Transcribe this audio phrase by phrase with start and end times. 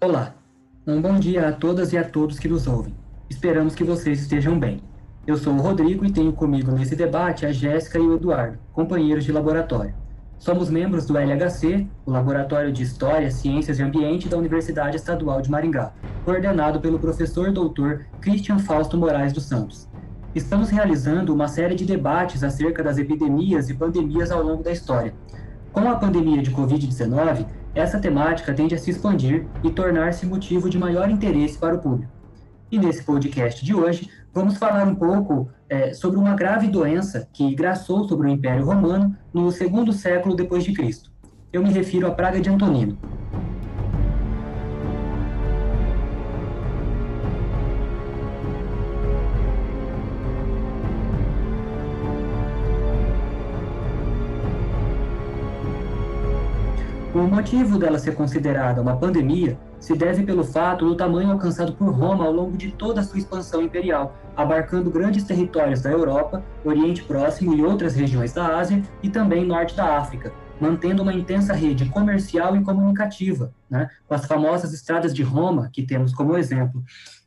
[0.00, 0.32] Olá,
[0.86, 2.94] um bom dia a todas e a todos que nos ouvem.
[3.28, 4.80] Esperamos que vocês estejam bem.
[5.26, 9.24] Eu sou o Rodrigo e tenho comigo nesse debate a Jéssica e o Eduardo, companheiros
[9.24, 9.92] de laboratório.
[10.38, 15.50] Somos membros do LHC, o Laboratório de História, Ciências e Ambiente da Universidade Estadual de
[15.50, 15.92] Maringá,
[16.24, 19.88] coordenado pelo professor doutor Christian Fausto Moraes dos Santos.
[20.32, 25.12] Estamos realizando uma série de debates acerca das epidemias e pandemias ao longo da história.
[25.72, 30.78] Com a pandemia de Covid-19, essa temática tende a se expandir e tornar-se motivo de
[30.78, 32.12] maior interesse para o público.
[32.70, 37.54] E nesse podcast de hoje, vamos falar um pouco é, sobre uma grave doença que
[37.54, 41.10] graçou sobre o Império Romano no segundo século depois de Cristo.
[41.52, 42.98] Eu me refiro à praga de Antonino.
[57.18, 61.90] O motivo dela ser considerada uma pandemia se deve pelo fato do tamanho alcançado por
[61.90, 67.02] Roma ao longo de toda a sua expansão imperial, abarcando grandes territórios da Europa, Oriente
[67.02, 71.86] Próximo e outras regiões da Ásia e também norte da África, mantendo uma intensa rede
[71.86, 76.84] comercial e comunicativa, né, com as famosas estradas de Roma, que temos como exemplo.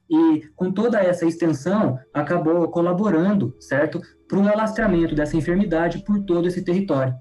[0.09, 6.47] E com toda essa extensão, acabou colaborando, certo, para o alastramento dessa enfermidade por todo
[6.47, 7.13] esse território.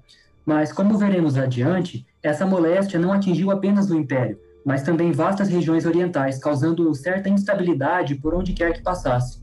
[0.45, 5.85] Mas, como veremos adiante, essa moléstia não atingiu apenas o Império, mas também vastas regiões
[5.85, 9.41] orientais, causando certa instabilidade por onde quer que passasse.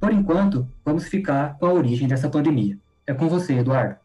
[0.00, 2.78] Por enquanto, vamos ficar com a origem dessa pandemia.
[3.06, 3.96] É com você, Eduardo.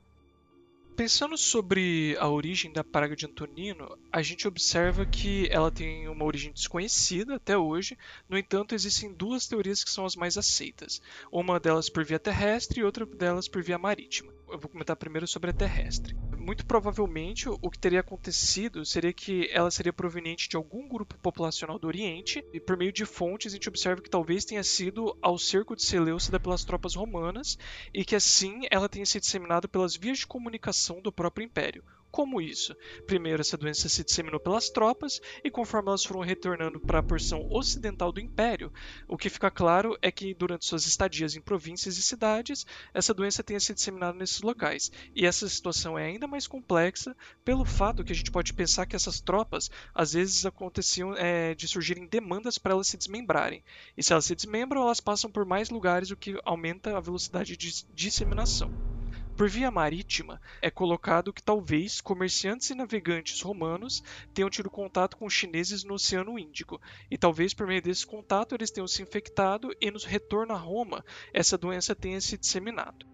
[0.96, 6.24] Pensando sobre a origem da praga de Antonino, a gente observa que ela tem uma
[6.24, 7.98] origem desconhecida até hoje,
[8.30, 11.02] no entanto, existem duas teorias que são as mais aceitas.
[11.32, 14.32] Uma delas por via terrestre e outra delas por via marítima.
[14.48, 19.50] Eu vou comentar primeiro sobre a terrestre muito provavelmente o que teria acontecido seria que
[19.52, 23.56] ela seria proveniente de algum grupo populacional do Oriente, e por meio de fontes a
[23.56, 27.58] gente observa que talvez tenha sido ao cerco de Seleucida pelas tropas romanas,
[27.94, 31.84] e que assim ela tenha se disseminado pelas vias de comunicação do próprio império,
[32.14, 32.76] como isso?
[33.08, 37.44] Primeiro, essa doença se disseminou pelas tropas, e conforme elas foram retornando para a porção
[37.50, 38.72] ocidental do império,
[39.08, 43.44] o que fica claro é que durante suas estadias em províncias e cidades, essa doença
[43.44, 44.92] tenha se disseminado nesses locais.
[45.16, 48.96] E essa situação é ainda mais complexa pelo fato que a gente pode pensar que
[48.96, 53.64] essas tropas às vezes aconteciam é, de surgirem demandas para elas se desmembrarem.
[53.98, 57.58] E se elas se desmembram, elas passam por mais lugares, o que aumenta a velocidade
[57.58, 59.03] de disseminação.
[59.36, 65.28] Por via marítima, é colocado que talvez comerciantes e navegantes romanos tenham tido contato com
[65.28, 66.80] chineses no Oceano Índico,
[67.10, 71.04] e talvez por meio desse contato eles tenham se infectado e no retorno a Roma
[71.34, 73.13] essa doença tenha se disseminado.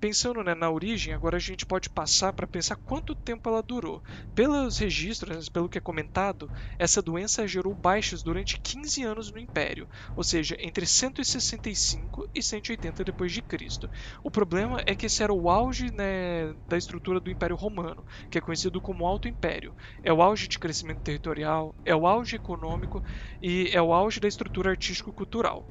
[0.00, 4.00] Pensando né, na origem, agora a gente pode passar para pensar quanto tempo ela durou.
[4.32, 6.48] Pelos registros, pelo que é comentado,
[6.78, 13.02] essa doença gerou baixas durante 15 anos no Império, ou seja, entre 165 e 180
[13.04, 13.90] depois de Cristo.
[14.22, 18.38] O problema é que esse era o auge né, da estrutura do Império Romano, que
[18.38, 19.74] é conhecido como Alto Império.
[20.00, 23.02] É o auge de crescimento territorial, é o auge econômico
[23.42, 25.68] e é o auge da estrutura artístico-cultural.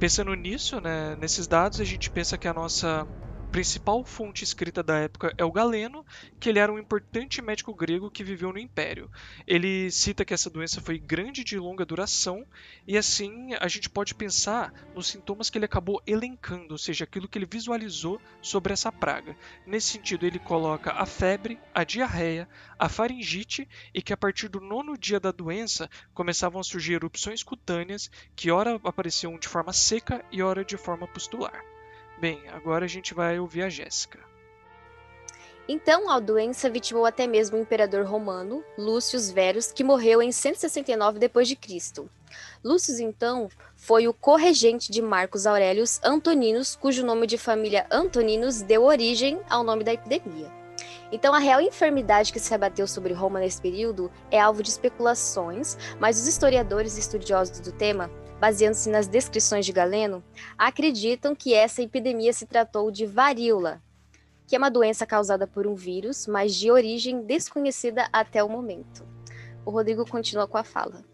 [0.00, 3.08] Pensando nisso, né, nesses dados, a gente pensa que a nossa
[3.52, 6.06] principal fonte escrita da época é o Galeno,
[6.40, 9.10] que ele era um importante médico grego que viveu no Império.
[9.46, 12.46] Ele cita que essa doença foi grande de longa duração,
[12.88, 17.28] e assim a gente pode pensar nos sintomas que ele acabou elencando, ou seja, aquilo
[17.28, 19.36] que ele visualizou sobre essa praga.
[19.66, 22.48] Nesse sentido, ele coloca a febre, a diarreia,
[22.78, 27.42] a faringite e que a partir do nono dia da doença começavam a surgir erupções
[27.42, 31.71] cutâneas que ora apareciam de forma seca e ora de forma pustular.
[32.22, 34.20] Bem, agora a gente vai ouvir a Jéssica.
[35.68, 41.18] Então, a doença vitimou até mesmo o imperador romano, Lúcio Verus, que morreu em 169
[41.18, 42.04] d.C.
[42.62, 48.84] Lúcio, então, foi o corregente de Marcos Aurelius Antoninos, cujo nome de família Antoninos deu
[48.84, 50.48] origem ao nome da epidemia.
[51.10, 55.76] Então, a real enfermidade que se abateu sobre Roma nesse período é alvo de especulações,
[55.98, 58.08] mas os historiadores e estudiosos do tema
[58.42, 60.20] baseando-se nas descrições de Galeno,
[60.58, 63.80] acreditam que essa epidemia se tratou de varíola,
[64.48, 69.06] que é uma doença causada por um vírus, mas de origem desconhecida até o momento.
[69.64, 71.04] O Rodrigo continua com a fala.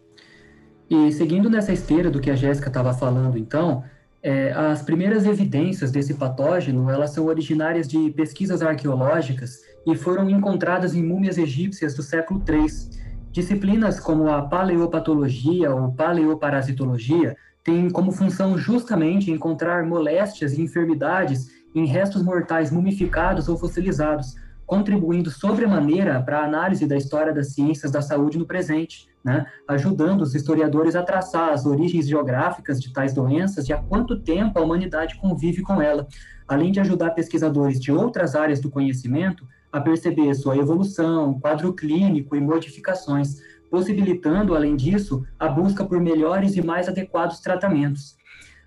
[0.89, 3.83] E seguindo nessa esteira do que a Jéssica estava falando, então,
[4.23, 10.95] é, as primeiras evidências desse patógeno elas são originárias de pesquisas arqueológicas e foram encontradas
[10.95, 12.98] em múmias egípcias do século III
[13.31, 21.85] Disciplinas como a paleopatologia ou paleoparasitologia têm como função justamente encontrar moléstias e enfermidades em
[21.85, 24.35] restos mortais mumificados ou fossilizados,
[24.65, 30.21] contribuindo sobremaneira para a análise da história das ciências da saúde no presente, né, ajudando
[30.21, 34.61] os historiadores a traçar as origens geográficas de tais doenças e há quanto tempo a
[34.63, 36.07] humanidade convive com ela,
[36.47, 42.35] além de ajudar pesquisadores de outras áreas do conhecimento a perceber sua evolução, quadro clínico
[42.35, 48.17] e modificações, possibilitando, além disso, a busca por melhores e mais adequados tratamentos.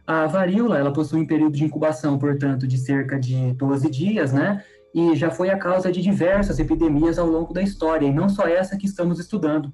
[0.06, 4.64] A varíola, ela possui um período de incubação, portanto, de cerca de 12 dias, né?
[4.94, 8.46] E já foi a causa de diversas epidemias ao longo da história, e não só
[8.46, 9.72] essa que estamos estudando,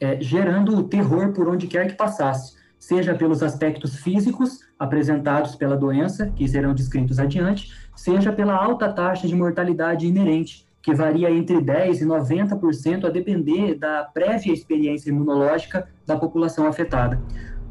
[0.00, 2.54] é, gerando terror por onde quer que passasse,
[2.86, 9.26] seja pelos aspectos físicos apresentados pela doença, que serão descritos adiante, seja pela alta taxa
[9.26, 15.88] de mortalidade inerente, que varia entre 10% e 90% a depender da prévia experiência imunológica
[16.06, 17.18] da população afetada.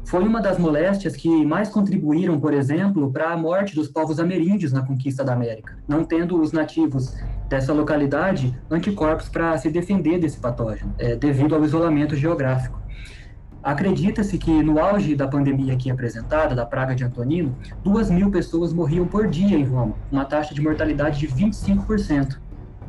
[0.04, 4.72] Foi uma das moléstias que mais contribuíram, por exemplo, para a morte dos povos ameríndios
[4.72, 7.14] na conquista da América, não tendo os nativos
[7.48, 12.82] dessa localidade anticorpos para se defender desse patógeno, é, devido ao isolamento geográfico.
[13.64, 18.74] Acredita-se que no auge da pandemia aqui apresentada, da praga de Antonino, duas mil pessoas
[18.74, 22.36] morriam por dia em Roma, uma taxa de mortalidade de 25%.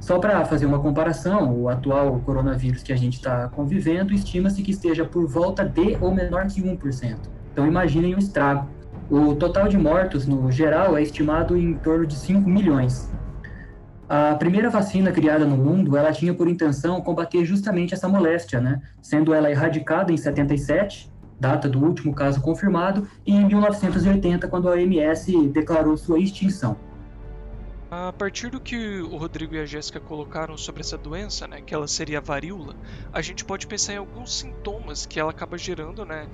[0.01, 4.71] Só para fazer uma comparação, o atual coronavírus que a gente está convivendo estima-se que
[4.71, 7.19] esteja por volta de ou menor que 1%.
[7.53, 8.67] Então imaginem o estrago.
[9.09, 13.09] O total de mortos, no geral, é estimado em torno de 5 milhões.
[14.07, 18.79] A primeira vacina criada no mundo, ela tinha por intenção combater justamente essa moléstia, né?
[19.01, 24.73] Sendo ela erradicada em 77, data do último caso confirmado, e em 1980, quando a
[24.73, 26.77] OMS declarou sua extinção.
[27.97, 31.73] A partir do que o Rodrigo e a Jéssica colocaram sobre essa doença, né, que
[31.73, 32.75] ela seria a varíola,
[33.13, 36.27] a gente pode pensar em alguns sintomas que ela acaba gerando, né,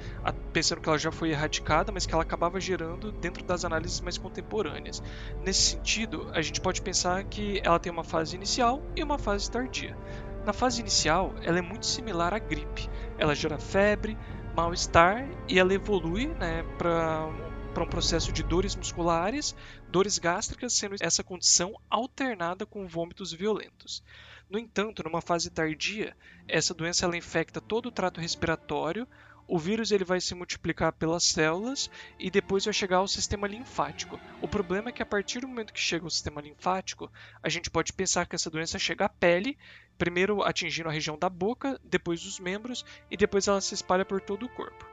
[0.52, 4.18] pensando que ela já foi erradicada, mas que ela acabava gerando dentro das análises mais
[4.18, 5.04] contemporâneas.
[5.46, 9.50] Nesse sentido, a gente pode pensar que ela tem uma fase inicial e uma fase
[9.52, 9.96] tardia.
[10.44, 12.90] Na fase inicial, ela é muito similar à gripe.
[13.20, 14.18] Ela gera febre,
[14.56, 19.56] mal-estar e ela evolui né, para para um processo de dores musculares,
[19.90, 24.04] dores gástricas, sendo essa condição alternada com vômitos violentos.
[24.50, 26.16] No entanto, numa fase tardia,
[26.48, 29.08] essa doença ela infecta todo o trato respiratório,
[29.48, 34.20] o vírus ele vai se multiplicar pelas células e depois vai chegar ao sistema linfático.
[34.42, 37.12] O problema é que a partir do momento que chega ao sistema linfático,
[37.44, 39.58] a gente pode pensar que essa doença chega à pele,
[39.98, 44.22] primeiro atingindo a região da boca, depois os membros e depois ela se espalha por
[44.22, 44.86] todo o corpo.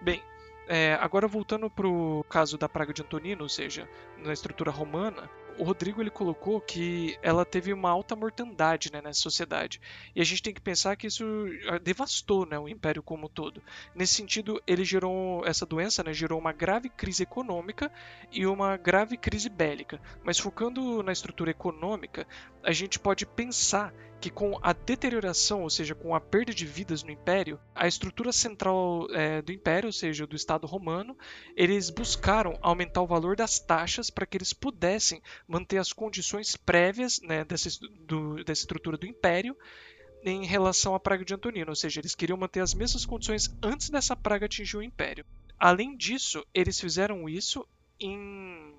[0.00, 0.22] Bem,
[0.68, 5.30] é, agora voltando para o caso da praga de Antonino, ou seja, na estrutura romana,
[5.58, 9.80] o Rodrigo ele colocou que ela teve uma alta mortandade né, nessa sociedade.
[10.14, 11.24] E a gente tem que pensar que isso
[11.68, 13.62] ah, devastou né, o império como um todo.
[13.94, 17.90] Nesse sentido, ele gerou essa doença, né, gerou uma grave crise econômica
[18.30, 20.00] e uma grave crise bélica.
[20.24, 22.26] Mas focando na estrutura econômica,
[22.62, 27.02] a gente pode pensar que com a deterioração, ou seja, com a perda de vidas
[27.02, 31.16] no Império, a estrutura central é, do Império, ou seja, do Estado romano,
[31.54, 37.20] eles buscaram aumentar o valor das taxas para que eles pudessem manter as condições prévias
[37.20, 37.70] né, dessa,
[38.06, 39.56] do, dessa estrutura do Império
[40.24, 43.90] em relação à praga de Antonino, ou seja, eles queriam manter as mesmas condições antes
[43.90, 45.24] dessa praga atingir o Império.
[45.58, 47.66] Além disso, eles fizeram isso
[47.98, 48.74] em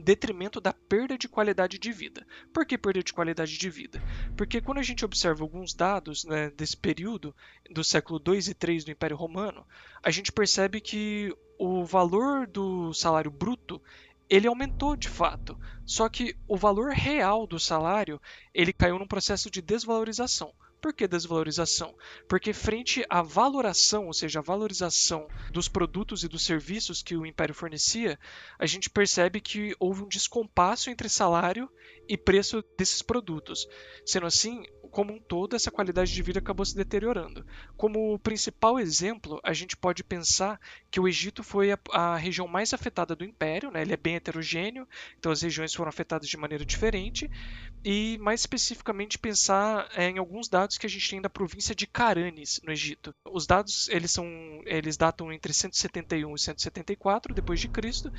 [0.00, 2.26] detrimento da perda de qualidade de vida.
[2.52, 4.02] Por que perda de qualidade de vida?
[4.36, 7.34] Porque quando a gente observa alguns dados né, desse período,
[7.70, 9.64] do século 2 e 3 do Império Romano,
[10.02, 13.80] a gente percebe que o valor do salário bruto
[14.30, 18.20] ele aumentou de fato, só que o valor real do salário
[18.54, 20.54] ele caiu num processo de desvalorização.
[20.80, 21.94] Por que desvalorização?
[22.28, 27.26] Porque frente à valoração, ou seja, a valorização dos produtos e dos serviços que o
[27.26, 28.18] império fornecia,
[28.58, 31.70] a gente percebe que houve um descompasso entre salário
[32.08, 33.68] e preço desses produtos.
[34.04, 37.46] Sendo assim, como um todo, essa qualidade de vida acabou se deteriorando.
[37.76, 40.60] Como principal exemplo, a gente pode pensar
[40.90, 43.82] que o Egito foi a, a região mais afetada do Império, né?
[43.82, 44.86] ele é bem heterogêneo,
[45.18, 47.30] então as regiões foram afetadas de maneira diferente,
[47.84, 51.86] e mais especificamente pensar é, em alguns dados que a gente tem da província de
[51.86, 53.14] Caranes, no Egito.
[53.24, 54.26] Os dados eles são
[54.64, 58.12] eles datam entre 171 e 174 depois de Cristo,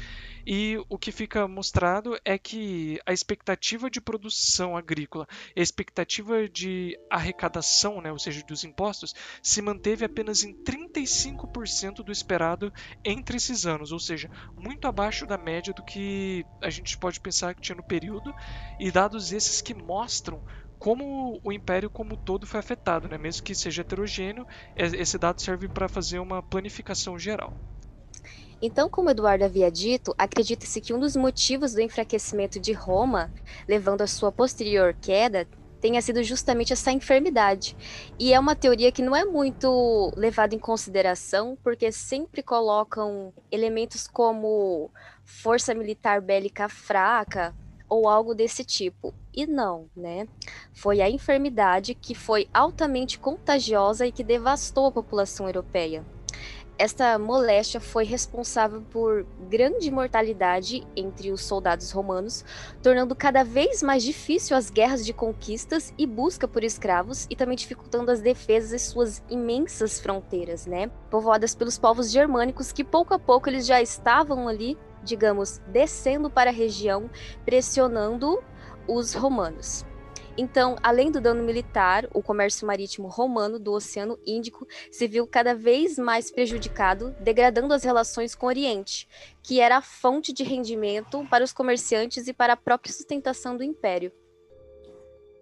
[0.46, 6.98] e o que fica mostrado é que a expectativa de produção agrícola, a expectativa de
[7.10, 13.66] arrecadação, né, ou seja, dos impostos, se manteve apenas em 35% do esperado entre esses
[13.66, 17.76] anos, ou seja, muito abaixo da média do que a gente pode pensar que tinha
[17.76, 18.34] no período,
[18.80, 20.44] e dados esses que mostram
[20.82, 23.16] como o império como todo foi afetado, né?
[23.16, 27.54] mesmo que seja heterogêneo, esse dado serve para fazer uma planificação geral.
[28.60, 33.32] Então, como Eduardo havia dito, acredita-se que um dos motivos do enfraquecimento de Roma,
[33.68, 35.48] levando à sua posterior queda,
[35.80, 37.78] tenha sido justamente essa enfermidade.
[38.18, 44.08] E é uma teoria que não é muito levada em consideração, porque sempre colocam elementos
[44.08, 44.90] como
[45.24, 47.54] força militar bélica fraca
[47.88, 49.14] ou algo desse tipo.
[49.34, 50.28] E não, né?
[50.74, 56.06] Foi a enfermidade que foi altamente contagiosa e que devastou a população europeia.
[56.82, 62.44] Esta moléstia foi responsável por grande mortalidade entre os soldados romanos,
[62.82, 67.56] tornando cada vez mais difícil as guerras de conquistas e busca por escravos e também
[67.56, 70.90] dificultando as defesas de suas imensas fronteiras, né?
[71.12, 76.50] Povoadas pelos povos germânicos que pouco a pouco eles já estavam ali, digamos, descendo para
[76.50, 77.12] a região,
[77.46, 78.44] pressionando
[78.88, 79.86] os romanos.
[80.38, 85.54] Então, além do dano militar, o comércio marítimo romano do Oceano Índico se viu cada
[85.54, 89.08] vez mais prejudicado, degradando as relações com o Oriente,
[89.44, 93.64] que era a fonte de rendimento para os comerciantes e para a própria sustentação do
[93.64, 94.12] império.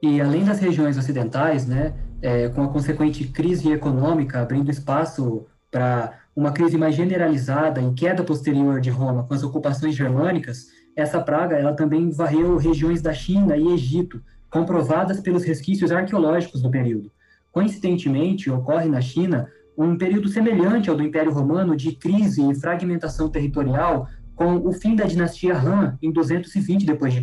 [0.01, 6.19] E além das regiões ocidentais, né, é, com a consequente crise econômica abrindo espaço para
[6.35, 10.67] uma crise mais generalizada em queda posterior de Roma com as ocupações germânicas,
[10.99, 16.71] essa praga ela também varreu regiões da China e Egito, comprovadas pelos resquícios arqueológicos do
[16.71, 17.11] período.
[17.51, 23.29] Coincidentemente, ocorre na China um período semelhante ao do Império Romano de crise e fragmentação
[23.29, 27.21] territorial com o fim da dinastia Han em 220 d.C.,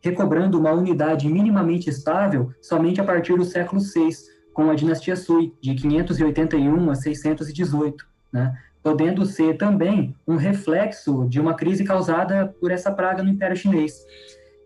[0.00, 4.10] recobrando uma unidade minimamente estável somente a partir do século VI,
[4.52, 8.56] com a dinastia Sui, de 581 a 618, né?
[8.86, 14.06] Podendo ser também um reflexo de uma crise causada por essa praga no Império Chinês.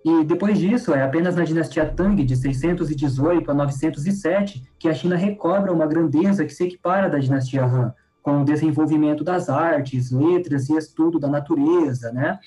[0.04, 5.16] E depois disso, é apenas na dinastia Tang, de 618 a 907, que a China
[5.16, 10.68] recobra uma grandeza que se equipara da dinastia Han, com o desenvolvimento das artes, letras
[10.68, 12.38] e estudo da natureza, né?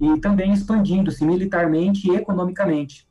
[0.00, 3.06] E também expandindo-se militarmente e economicamente.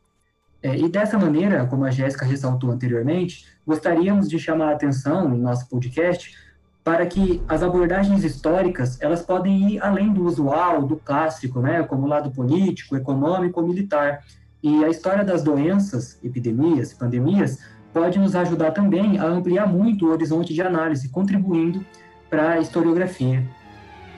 [0.62, 5.40] É, e dessa maneira, como a Jéssica ressaltou anteriormente, gostaríamos de chamar a atenção em
[5.40, 6.49] nosso podcast
[6.90, 12.08] para que as abordagens históricas elas podem ir além do usual, do clássico, né, como
[12.08, 14.26] lado político, econômico militar.
[14.64, 17.60] E a história das doenças, epidemias, pandemias,
[17.94, 21.86] pode nos ajudar também a ampliar muito o horizonte de análise, contribuindo
[22.28, 23.48] para a historiografia.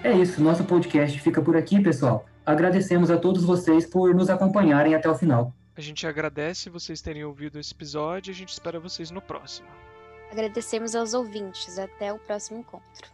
[0.01, 2.25] É isso, nosso podcast fica por aqui, pessoal.
[2.45, 5.53] Agradecemos a todos vocês por nos acompanharem até o final.
[5.75, 9.67] A gente agradece vocês terem ouvido esse episódio e a gente espera vocês no próximo.
[10.31, 11.77] Agradecemos aos ouvintes.
[11.77, 13.11] Até o próximo encontro.